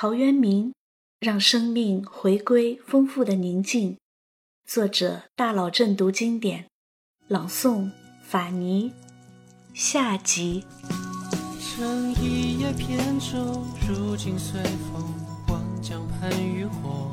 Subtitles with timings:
[0.00, 0.72] 陶渊明
[1.18, 3.98] 让生命回归丰富的宁静。
[4.64, 6.66] 作者大佬正读经典，
[7.26, 7.90] 朗诵
[8.22, 8.92] 法尼。
[9.74, 10.64] 下集。
[11.58, 15.02] 乘一叶扁舟，如今随风，
[15.48, 17.10] 望江畔渔火。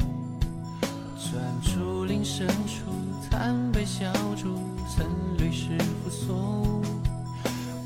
[1.17, 2.86] 转竹林深处，
[3.20, 4.59] 残杯小筑，
[4.95, 5.07] 曾
[5.39, 6.83] 绿石扶松。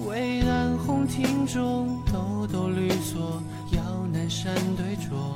[0.05, 3.41] 巍然红亭中，抖抖绿蓑。
[4.11, 5.35] 南山对酌，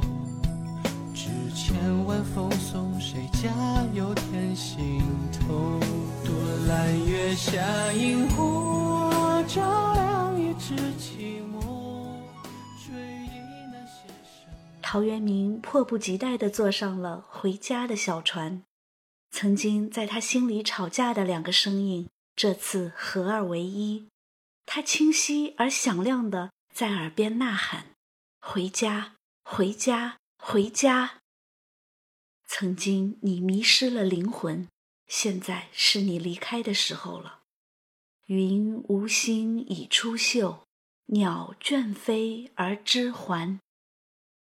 [1.14, 3.52] 只千晚风送，谁家
[3.94, 5.80] 有天心头？
[6.26, 6.34] 多
[6.68, 11.62] 揽月下萤火，照亮一纸寂寞。
[12.84, 12.96] 追
[13.26, 14.08] 忆那些。
[14.82, 18.64] 陶渊明迫不及待地坐上了回家的小船。
[19.32, 24.08] 曾经在他心里吵架的两个声音，这次合二为一。
[24.66, 27.93] 他清晰而响亮地在耳边呐喊。
[28.46, 29.16] 回家，
[29.46, 31.22] 回家，回家。
[32.46, 34.68] 曾经你迷失了灵魂，
[35.08, 37.44] 现在是你离开的时候了。
[38.26, 40.66] 云无心已出岫，
[41.06, 43.60] 鸟倦飞而知还。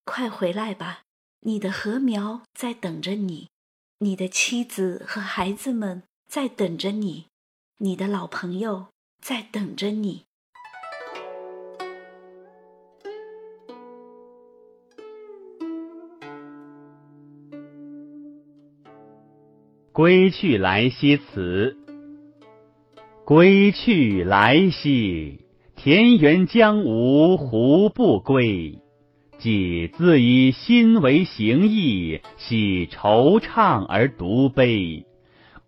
[0.05, 1.05] 快回来吧，
[1.43, 3.49] 你的禾苗在等着你，
[3.99, 7.29] 你的妻子和孩子们在等着你，
[7.79, 8.89] 你的老朋友
[9.23, 10.19] 在等着你。
[19.95, 21.77] 《归去来兮辞》：
[23.25, 25.39] 归去来兮，
[25.77, 28.81] 田园将芜胡不归？
[29.39, 35.07] 既自以心为形役，喜惆怅而独悲。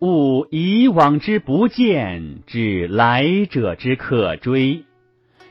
[0.01, 4.83] 悟以往之不见，知来者之可追。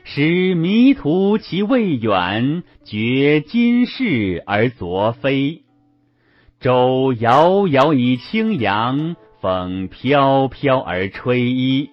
[0.03, 5.63] 使迷途其未远，觉今是而昨非。
[6.59, 11.91] 舟遥遥以轻扬，风飘飘而吹衣。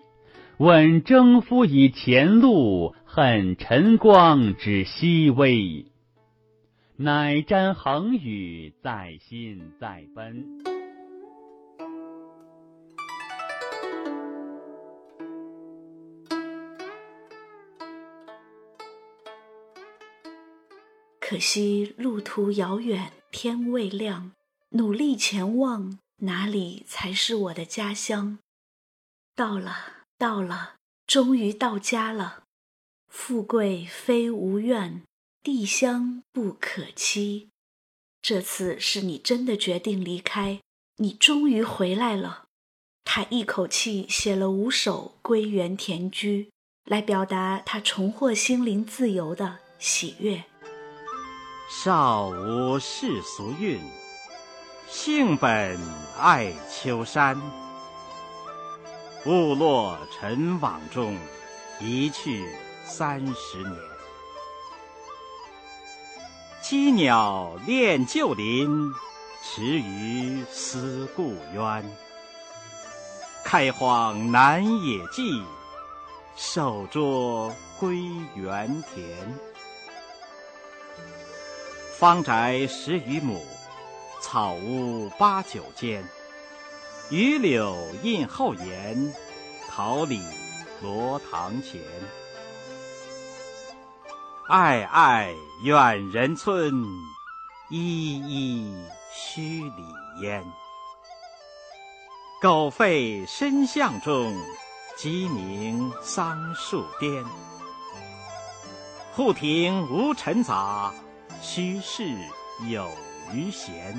[0.57, 5.85] 问征夫以前路，恨晨光之熹微。
[6.97, 10.63] 乃瞻衡宇，在心在奔。
[21.21, 24.33] 可惜路途遥远，天未亮。
[24.77, 28.41] 努力前往，哪里才是我的家乡？
[29.37, 30.75] 到了，到了，
[31.07, 32.43] 终于到家了。
[33.07, 35.05] 富贵非无愿，
[35.45, 37.51] 地乡不可期。
[38.21, 40.61] 这次是你真的决定离开，
[40.97, 42.47] 你终于回来了。
[43.05, 46.47] 他一口气写了五首《归园田居》，
[46.91, 50.43] 来表达他重获心灵自由的喜悦。
[51.71, 53.79] 少无世俗韵。
[54.89, 55.79] 性本
[56.21, 57.41] 爱丘山，
[59.25, 61.17] 误落尘网中，
[61.81, 62.47] 一去
[62.85, 63.73] 三十年。
[66.63, 68.93] 羁鸟恋旧林，
[69.43, 71.85] 池鱼思故渊。
[73.43, 75.43] 开荒南野际，
[76.37, 77.99] 守拙归
[78.35, 79.05] 园田。
[81.99, 83.45] 方宅十余亩。
[84.25, 86.03] 草屋八九间，
[87.11, 89.15] 榆柳荫后檐，
[89.69, 90.19] 桃李
[90.81, 91.79] 罗堂前。
[94.49, 96.73] 暧暧远人村，
[97.69, 98.75] 依依
[99.15, 99.85] 墟里
[100.23, 100.43] 烟。
[102.41, 104.35] 狗吠深巷中，
[104.97, 107.23] 鸡鸣桑树颠。
[109.13, 110.95] 户庭无尘杂，
[111.43, 112.09] 虚室
[112.71, 112.89] 有。
[113.33, 113.97] 余弦，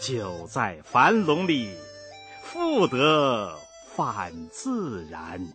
[0.00, 1.74] 久在樊笼里，
[2.42, 3.58] 复得
[3.94, 5.46] 返自然。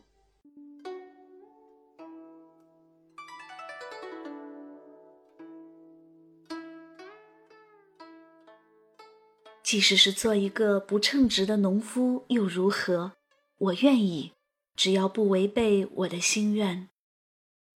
[9.63, 13.13] 即使是做一个不称职的农夫又如何？
[13.57, 14.34] 我愿意，
[14.75, 16.89] 只要不违背我的心愿。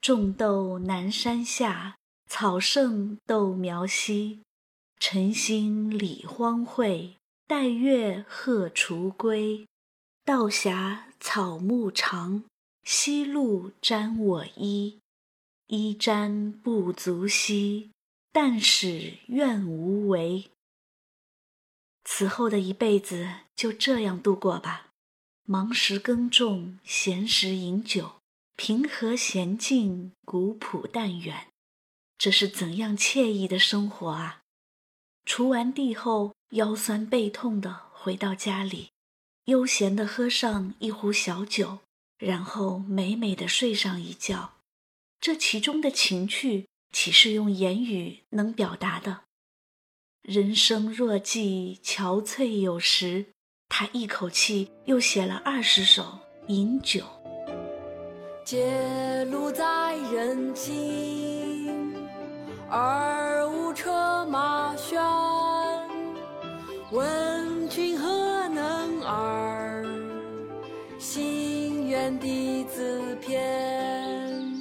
[0.01, 1.97] 种豆南山下。
[2.35, 4.39] 草盛豆苗稀，
[4.97, 7.11] 晨兴理荒秽。
[7.45, 9.67] 待月荷锄归，
[10.25, 12.43] 道狭草木长，
[12.83, 14.97] 夕露沾我衣。
[15.67, 17.91] 衣沾不足惜，
[18.31, 20.49] 但使愿无违。
[22.03, 24.87] 此后的一辈子就这样度过吧，
[25.45, 28.13] 忙时耕种，闲时饮酒，
[28.55, 31.52] 平和娴静，古朴淡远。
[32.17, 34.41] 这是怎样惬意的生活啊！
[35.25, 38.91] 锄完地后，腰酸背痛的回到家里，
[39.45, 41.79] 悠闲的喝上一壶小酒，
[42.17, 44.53] 然后美美的睡上一觉。
[45.19, 49.21] 这其中的情趣，岂是用言语能表达的？
[50.21, 53.25] 人生若寄憔悴有时，
[53.67, 56.03] 他一口气又写了二十首
[56.47, 57.01] 《饮酒》。
[58.45, 61.42] 结庐在人境，
[62.75, 64.99] 而无车马喧。
[66.89, 69.85] 问君何能尔？
[70.97, 74.51] 心远地自偏。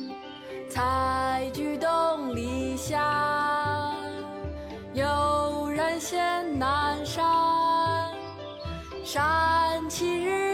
[0.68, 3.94] 采菊东篱下，
[4.92, 7.24] 悠然见南山。
[9.02, 10.51] 山气日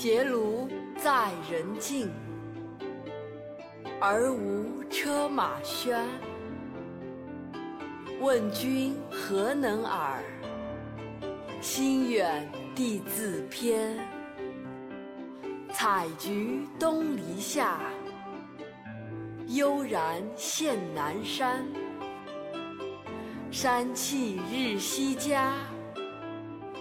[0.00, 0.66] 结庐
[0.96, 2.10] 在人境。
[4.00, 6.06] 而无车马喧，
[8.18, 10.24] 问君何能尔？
[11.60, 13.94] 心远地自偏。
[15.70, 17.78] 采菊东篱下，
[19.48, 21.62] 悠然见南山。
[23.50, 25.52] 山气日夕佳，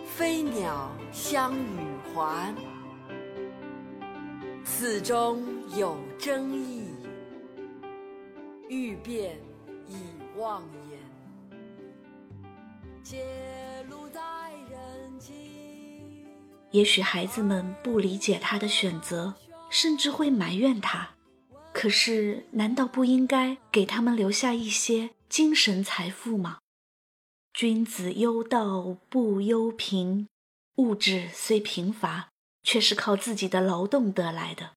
[0.05, 2.55] 飞鸟相与还。
[4.79, 5.43] 此中
[5.77, 6.87] 有真意。
[8.69, 9.37] 欲辨
[9.89, 9.97] 已
[10.37, 10.97] 忘言。
[13.03, 13.25] 结
[13.91, 14.21] 庐在
[14.71, 15.35] 人境。
[16.71, 19.33] 也许孩子们不理解他的选择，
[19.69, 21.09] 甚至会埋怨他。
[21.73, 26.59] 可是，难道不应该给他们留下一些精神财富吗？
[27.53, 30.29] 君子忧道不忧贫，
[30.77, 32.29] 物质虽贫乏，
[32.69, 34.73] 却是靠自己的劳动得来的。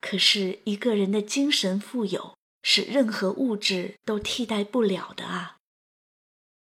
[0.00, 2.36] 可是，一个人的精神富有。
[2.66, 5.58] 是任何物质都替代不了的啊！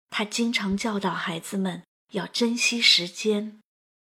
[0.09, 1.83] 他经常教导孩子们
[2.13, 3.59] 要珍惜时间，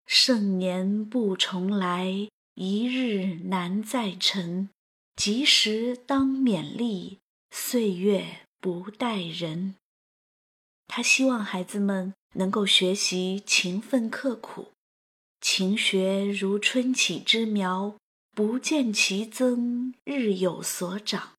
[0.06, 4.70] 盛年不重来，一日难再晨，
[5.18, 7.20] 及时当勉励，
[7.52, 9.76] 岁月不待人。
[10.88, 14.71] 他希望孩子们能够学习勤奋刻苦，
[15.42, 17.98] 勤学如春起之苗，
[18.36, 21.34] 不见其增，日有所长。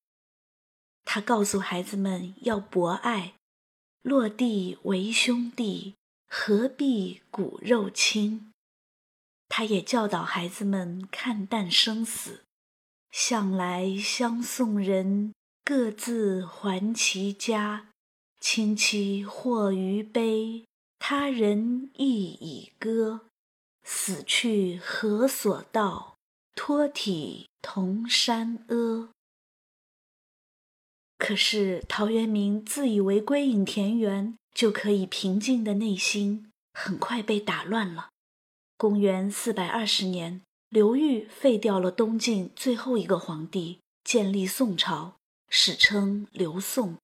[1.04, 3.34] 他告诉孩子们要博爱，
[4.02, 5.94] 落地为兄弟，
[6.28, 8.50] 何必骨肉亲？
[9.48, 12.40] 他也教导孩子们看淡生死，
[13.12, 15.32] 向来相送人，
[15.64, 17.88] 各自还其家。
[18.40, 20.64] 亲戚或余悲，
[20.98, 23.28] 他人亦已歌。
[23.84, 26.16] 死去何所道？
[26.54, 29.10] 托体同山阿。
[31.18, 38.10] 可是陶渊明自以为归隐田园就可以平静的内心，很快被打乱了。
[38.76, 45.16] 公元四百二十年，刘裕废掉了东晋最后一个皇帝，建立宋朝，
[45.48, 46.98] 史称刘宋。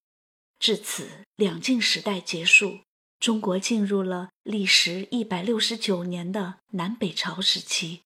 [0.59, 2.79] 至此，两晋时代结束，
[3.19, 8.03] 中国进入了历时一百六十九年的南北朝时期。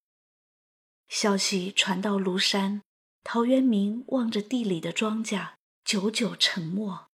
[1.08, 2.82] 消息传到庐山，
[3.24, 5.50] 陶渊明望着地里的庄稼。
[5.86, 7.08] 久久沉默，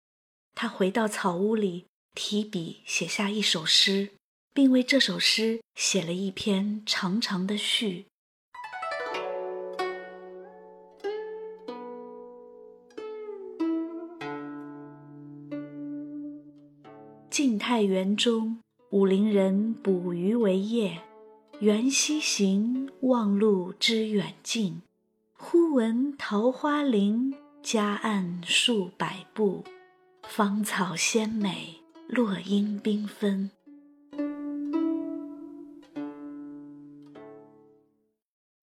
[0.55, 4.11] 他回到草屋里，提笔写下一首诗，
[4.55, 8.07] 并为这首诗写了一篇长长的序。
[17.49, 18.59] 晋太元中，
[18.91, 21.01] 武陵人捕鱼为业，
[21.61, 24.83] 缘溪行，忘路之远近，
[25.33, 27.35] 忽闻桃花林。
[27.63, 29.65] 夹岸数百步，
[30.25, 31.77] 芳草鲜美，
[32.07, 33.51] 落英缤纷。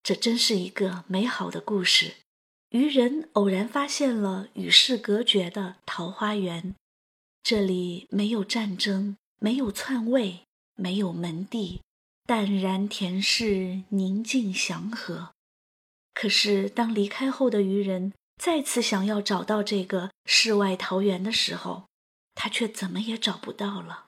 [0.04, 2.13] 这真是一个美好的故事。
[2.70, 6.75] 渔人偶然发现了与世隔绝的桃花源，
[7.46, 11.84] 这里没有战争，没有篡位，没有门第，
[12.25, 15.36] 淡然恬适，宁静祥和。
[16.16, 18.14] 可是，当离开后的渔人。
[18.42, 21.88] 再次想要找到这个世外桃源的时候，
[22.34, 24.08] 他却怎么也找不到了。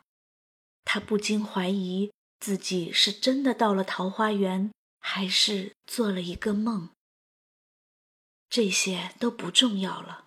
[0.83, 6.89] 他不禁怀疑自己是真的到了桃花源，还是做了一个梦。
[8.49, 10.25] 这些都不重要了。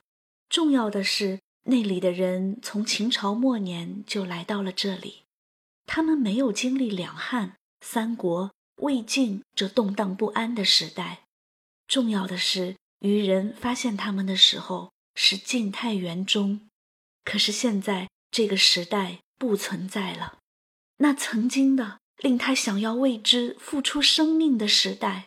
[0.48, 5.24] 重要的是，那里的人从秦朝末年就来到了这里，
[5.86, 11.24] 他们没有经历两汉、三国、魏晋这动荡不安的时代。
[11.86, 16.68] 重要的是，渔人发现他们的时候是晋太元中，
[17.24, 20.38] 可是现在这个时代不存在了。
[20.98, 25.26] 那曾经的令他想要为之付出生命的时代，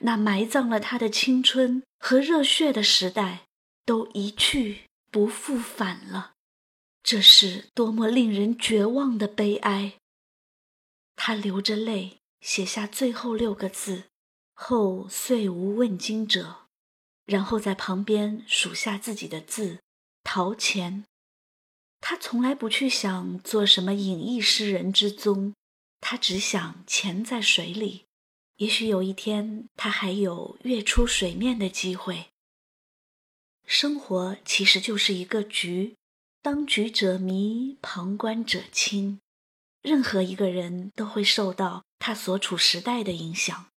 [0.00, 3.46] 那埋葬了他的青春和热血的时代，
[3.84, 6.32] 都一去不复返了。
[7.04, 9.98] 这是多么令人绝望的悲哀！
[11.14, 14.04] 他流着泪写下最后六个字
[14.54, 16.66] ：“后遂无问津者。”
[17.26, 19.80] 然后在旁边数下自己的字
[20.24, 21.04] ：“陶潜。”
[22.00, 25.54] 他从来不去想做什么隐逸诗人之宗，
[26.00, 28.06] 他只想潜在水里。
[28.56, 32.31] 也许有一天，他还有跃出水面的机会。
[33.72, 35.96] 生活其实就是一个局，
[36.42, 39.18] 当局者迷，旁观者清。
[39.80, 43.68] 任何一个人都会受到他所处时代的影响，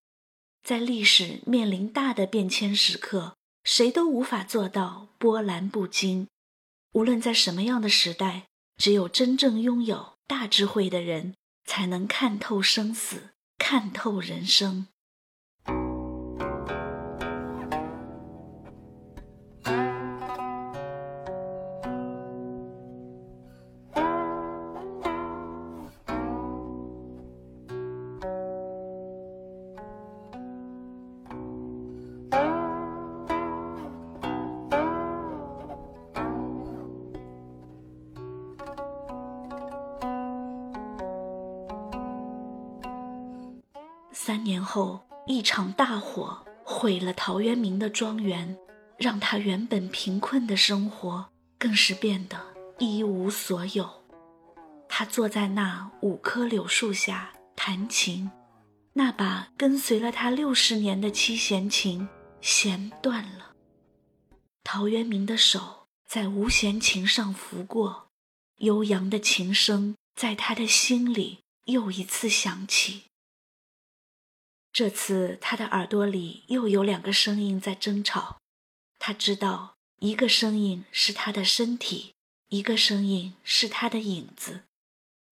[0.61, 6.27] 在历史面临大的变迁时刻，谁都无法做到波澜不惊。
[6.91, 14.87] 无论在什么样的时代，只有真正拥有大智慧的人，才能看透生死，看透人生。
[44.17, 48.57] 三年后，一场大火毁了陶渊明的庄园，
[48.97, 51.29] 让他原本贫困的生活
[51.59, 52.39] 更是变得
[52.79, 54.05] 一无所有。
[54.87, 58.31] 他坐在那五棵柳树下弹琴，
[58.93, 62.07] 那把跟随了他六十年的七弦琴
[62.39, 63.51] 弦断了。
[64.63, 68.07] 陶渊明的手在无弦琴上拂过，
[68.59, 73.03] 悠扬的琴声在他的心里又一次响起。
[74.75, 78.41] 这次，他的耳朵里又有两个声音在争吵。
[78.99, 82.13] 他知道，一个声音是他的身体，
[82.49, 84.63] 一个声音是他的影子。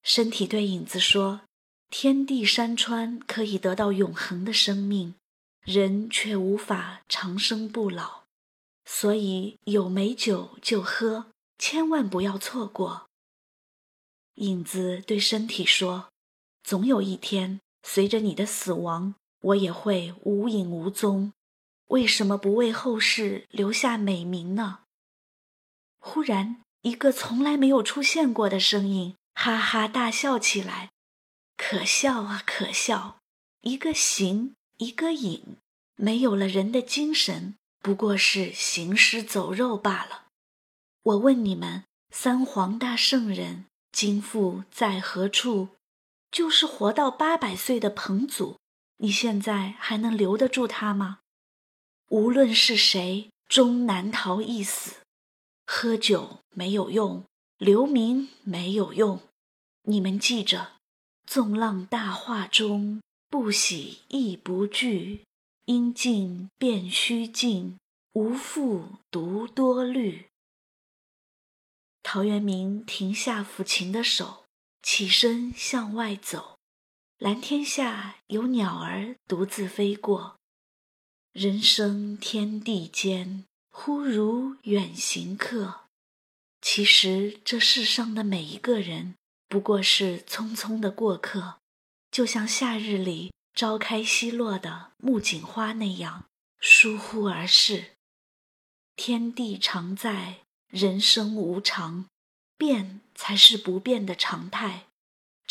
[0.01, 1.41] 身体对影子说
[1.91, 5.15] ：“天地山川可以得到永恒的生命，
[5.65, 8.23] 人却无法长生不老。
[8.85, 11.25] 所以，有美酒就喝，
[11.57, 13.09] 千万不要错过。”
[14.35, 16.07] 影子对身体说
[16.63, 21.33] ：“总有一天，随着你的死亡。”我也会无影无踪，
[21.88, 24.79] 为什么不为后世留下美名呢？
[26.00, 30.91] 忽然，一个从来没有出现过的声音哈哈大笑起来，
[31.57, 33.17] 可笑啊，可笑！
[33.62, 35.57] 一个形，一个影，
[35.95, 40.27] 没有了人的精神，不过是行尸走肉罢了。
[41.03, 45.69] 我问你们，三皇大圣人今复在何处？
[46.31, 48.57] 就是活到八百岁的彭祖。
[48.97, 51.19] 你现在还能留得住他吗？
[52.09, 54.97] 无论是谁，终难逃一死。
[55.65, 57.23] 喝酒没有用，
[57.57, 59.19] 留名没有用。
[59.83, 60.73] 你们记着：
[61.25, 65.23] 纵浪大化中，不喜亦不惧。
[65.65, 67.77] 应尽便须尽，
[68.12, 70.27] 无复独多虑。
[72.03, 74.43] 陶渊明停下抚琴的手，
[74.81, 76.57] 起身向外走。
[77.24, 80.42] 蓝天下有鸟儿独自飞过，
[81.32, 85.86] 人生天地间，忽如远行客。
[86.60, 89.15] 其实这世上的每一个人，
[89.48, 91.60] 不过是匆匆的过客，
[92.12, 96.25] 就像夏日里朝开夕落的木槿花那样，
[96.60, 97.92] 疏忽而逝。
[98.98, 102.06] 天地常在，人生无常，
[102.58, 104.88] 变才是不变的常态。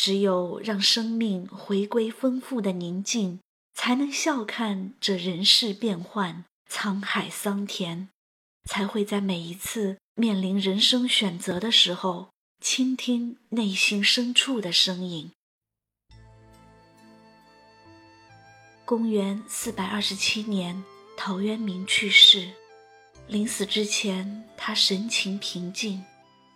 [0.03, 3.39] 只有让生命回归丰富的宁静，
[3.73, 8.09] 才能笑看这人世变幻、沧海桑田，
[8.69, 12.27] 才会在每一次面临人生选择的时候，
[12.59, 15.31] 倾听内心深处的声音。
[18.83, 20.83] 公元四百二十七年，
[21.15, 22.49] 陶渊明去世，
[23.27, 26.03] 临死之前，他神情平静，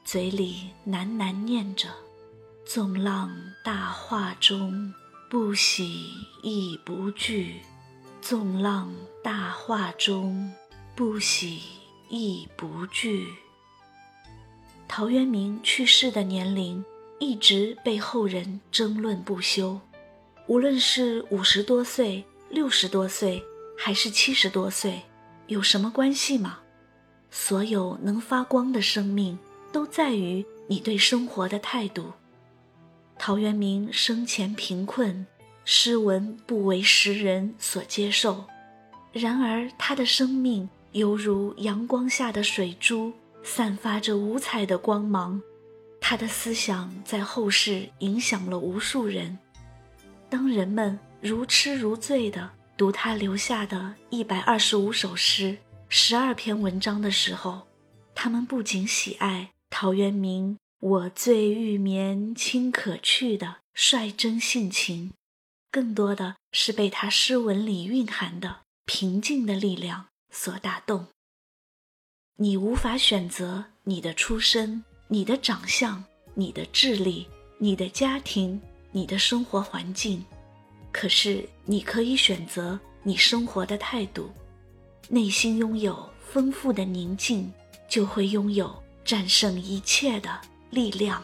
[0.03, 1.87] 嘴里喃喃念着。
[2.69, 3.31] 纵浪
[3.63, 4.93] 大化中，
[5.29, 6.11] 不喜
[6.43, 7.61] 亦不惧。
[8.19, 8.93] 纵浪
[9.23, 10.51] 大化中，
[10.93, 11.61] 不喜
[12.09, 13.29] 亦不惧。
[14.85, 16.83] 陶渊明去世的年龄
[17.19, 19.79] 一直被后人争论不休，
[20.47, 23.41] 无论是五十多岁、六十多岁，
[23.77, 25.01] 还是七十多岁，
[25.47, 26.59] 有什么关系吗？
[27.31, 29.39] 所有能发光的生命，
[29.71, 32.11] 都在于你对生活的态度。
[33.19, 35.25] 陶渊明生前贫困，
[35.65, 38.45] 诗文不为时人所接受，
[39.11, 43.11] 然而他的生命犹如阳光下的水珠，
[43.43, 45.41] 散发着五彩的光芒。
[45.99, 49.37] 他的思想在后世影响了无数人。
[50.29, 55.57] 当人们如痴如醉地读他留下的一百二十五首诗、
[55.89, 57.67] 十二篇文章的时候，
[58.13, 60.57] 他们不仅喜爱陶渊明。
[60.79, 65.11] 我醉欲眠卿可去的率真性情，
[65.71, 71.07] 更多的是被他诗文里蕴含的平静的力量所打动。
[72.35, 76.05] 你无法选择你的出身、你的长相、
[76.35, 80.23] 你的智力、你的家庭、你的生活环境，
[80.91, 84.29] 可是你可以选择你生活的态度。
[85.09, 87.51] 内心拥有丰富的宁静，
[87.89, 88.71] 就会拥有
[89.03, 90.39] 战胜一切的。
[90.69, 91.21] 力量。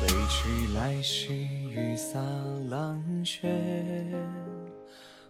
[0.00, 2.20] 归去来兮，雨洒
[2.68, 3.48] 狼血。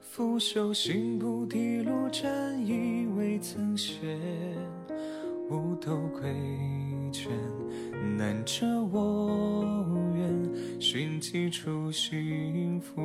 [0.03, 2.27] 拂袖行不滴路，战
[2.67, 3.95] 衣未曾歇。
[5.49, 6.29] 无头归
[7.13, 7.29] 倦，
[8.17, 9.87] 难遮我
[10.17, 10.81] 愿。
[10.81, 13.01] 寻几处心浮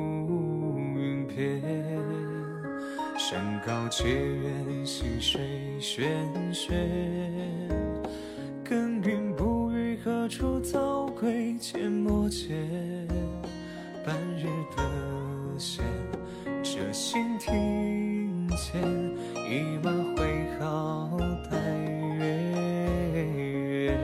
[0.96, 1.62] 云边。
[3.16, 5.40] 山高且远，溪水
[5.80, 6.04] 喧
[6.52, 7.63] 喧。
[8.64, 11.54] 耕耘不语，何处早归？
[11.60, 12.56] 阡陌间，
[14.06, 14.82] 半日得
[15.58, 15.84] 闲，
[16.62, 18.82] 这心庭前，
[19.50, 21.18] 一马挥毫
[21.50, 21.58] 待
[22.18, 23.98] 月。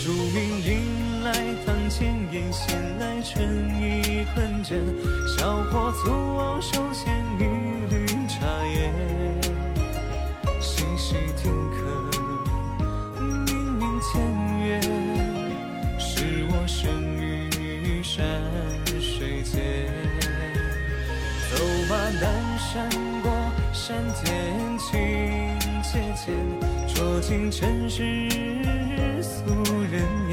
[0.00, 1.32] 竹明迎来
[1.66, 3.42] 堂前燕，闲来春
[3.80, 4.78] 意困倦。
[5.36, 7.13] 小火粗瓯，手牵
[25.94, 26.34] 且浅，
[26.88, 28.02] 酌尽尘世
[29.22, 29.44] 俗
[29.92, 30.23] 人。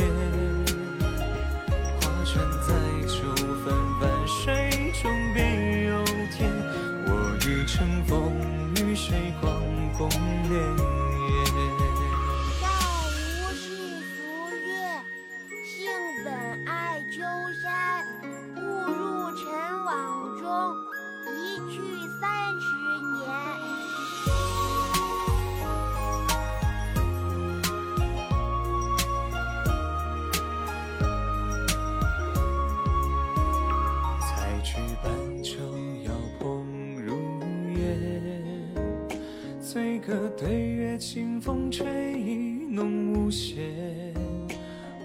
[40.06, 41.86] 可对月，清风吹
[42.20, 43.64] 意浓无限。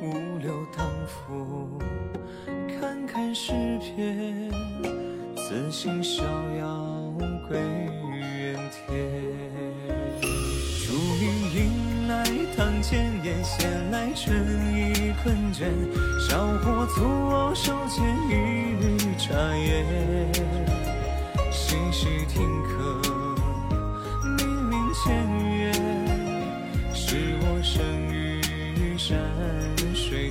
[0.00, 1.78] 五柳当扶，
[2.66, 4.50] 看看诗篇。
[5.36, 6.24] 此心逍
[6.58, 7.12] 遥
[7.46, 7.58] 归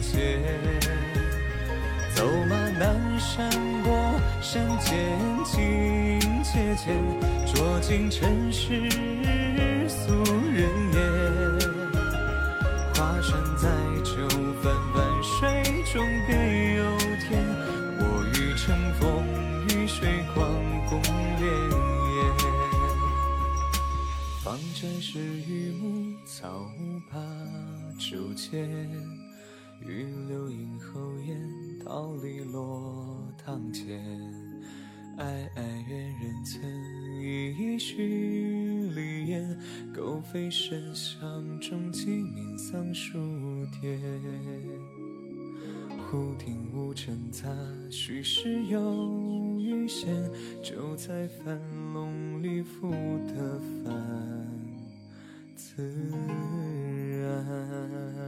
[0.06, 0.82] 水间。
[2.14, 3.50] 走马南山
[3.84, 3.90] 过，
[4.42, 6.96] 山间清且浅，
[7.46, 8.90] 酌尽尘世
[9.90, 10.14] 俗
[10.54, 10.98] 人言。
[12.94, 13.68] 划船载
[14.04, 14.16] 酒，
[14.62, 14.64] 泛
[14.94, 15.94] 泛水中
[16.28, 16.82] 别有
[17.28, 17.28] 天。
[18.00, 18.02] 我
[18.34, 18.64] 欲乘
[19.00, 19.04] 风
[19.70, 20.48] 与水，广
[20.88, 21.44] 共连。
[24.44, 26.72] 方寸是榆木草
[27.12, 27.18] 把
[28.00, 28.70] 酒间，
[29.82, 31.40] 雨留影后檐，
[31.84, 34.00] 桃李落堂前。
[35.18, 36.62] 哀哀怨人间，
[37.22, 39.58] 一一绪离雁，
[39.94, 43.18] 狗吠深巷中，鸡鸣桑树
[43.80, 43.98] 颠。
[46.12, 47.50] 忽听无尘杂，
[47.90, 50.30] 絮是有余闲，
[50.62, 51.58] 就在樊
[51.94, 53.96] 笼里复得返
[55.56, 55.82] 自
[57.22, 58.25] 然。